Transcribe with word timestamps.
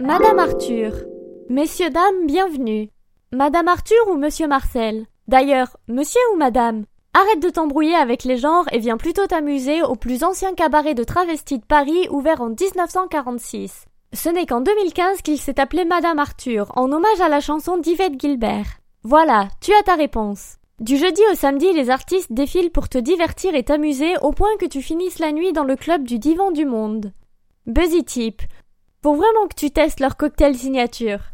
Madame 0.00 0.38
Arthur. 0.38 0.94
Messieurs, 1.50 1.90
dames, 1.90 2.24
bienvenue. 2.24 2.88
Madame 3.32 3.68
Arthur 3.68 3.98
ou 4.10 4.16
Monsieur 4.16 4.48
Marcel? 4.48 5.04
D'ailleurs, 5.28 5.76
monsieur 5.88 6.22
ou 6.32 6.38
madame? 6.38 6.86
Arrête 7.12 7.42
de 7.42 7.50
t'embrouiller 7.50 7.96
avec 7.96 8.24
les 8.24 8.38
genres 8.38 8.64
et 8.72 8.78
viens 8.78 8.96
plutôt 8.96 9.26
t'amuser 9.26 9.82
au 9.82 9.96
plus 9.96 10.24
ancien 10.24 10.54
cabaret 10.54 10.94
de 10.94 11.04
travestis 11.04 11.58
de 11.58 11.66
Paris 11.66 12.08
ouvert 12.10 12.40
en 12.40 12.48
1946. 12.48 13.84
Ce 14.14 14.30
n'est 14.30 14.46
qu'en 14.46 14.62
2015 14.62 15.20
qu'il 15.20 15.38
s'est 15.38 15.60
appelé 15.60 15.84
Madame 15.84 16.18
Arthur, 16.18 16.72
en 16.76 16.90
hommage 16.90 17.20
à 17.20 17.28
la 17.28 17.40
chanson 17.40 17.76
d'Yvette 17.76 18.18
Gilbert. 18.18 18.78
Voilà, 19.02 19.48
tu 19.60 19.74
as 19.74 19.82
ta 19.82 19.96
réponse. 19.96 20.56
Du 20.78 20.96
jeudi 20.96 21.20
au 21.30 21.34
samedi, 21.34 21.74
les 21.74 21.90
artistes 21.90 22.32
défilent 22.32 22.70
pour 22.70 22.88
te 22.88 22.96
divertir 22.96 23.54
et 23.54 23.64
t'amuser 23.64 24.14
au 24.22 24.32
point 24.32 24.56
que 24.58 24.66
tu 24.66 24.80
finisses 24.80 25.18
la 25.18 25.32
nuit 25.32 25.52
dans 25.52 25.64
le 25.64 25.76
club 25.76 26.04
du 26.04 26.18
divan 26.18 26.52
du 26.52 26.64
monde. 26.64 27.12
Buzzy 27.66 28.02
Tip, 28.02 28.40
faut 29.02 29.14
vraiment 29.14 29.46
que 29.48 29.54
tu 29.54 29.70
testes 29.70 30.00
leur 30.00 30.16
cocktail 30.16 30.56
signature. 30.56 31.32